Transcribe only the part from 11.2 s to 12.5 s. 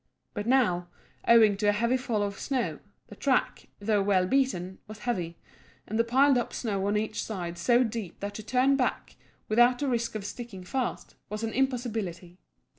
was an impossibility.